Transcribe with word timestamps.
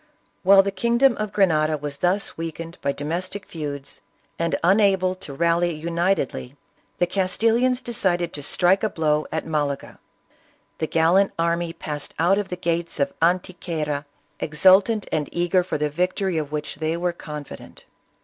While 0.41 0.63
the 0.63 0.71
kingdom 0.71 1.15
of 1.17 1.31
Grenada 1.31 1.77
was 1.77 1.97
thus 1.97 2.35
weakened 2.35 2.79
by 2.81 2.91
domestic 2.91 3.45
feuds 3.45 4.01
and 4.39 4.57
unable 4.63 5.13
to 5.13 5.31
rally 5.31 5.75
unitedly, 5.75 6.55
the 6.97 7.05
Castilians 7.05 7.81
decided 7.81 8.33
to 8.33 8.41
strike 8.41 8.81
a 8.81 8.89
blow 8.89 9.27
at 9.31 9.45
Malaga. 9.45 9.99
The 10.79 10.87
gallant 10.87 11.33
army 11.37 11.71
passed 11.71 12.15
out 12.17 12.39
of 12.39 12.49
the 12.49 12.55
gates 12.57 12.99
of 12.99 13.13
Antequera, 13.21 14.05
ex 14.39 14.63
ultant 14.63 15.05
and 15.11 15.29
eager 15.31 15.63
for 15.63 15.77
the 15.77 15.91
victory 15.91 16.39
of 16.39 16.51
which 16.51 16.77
they 16.77 16.97
were 16.97 17.13
confident. 17.13 17.85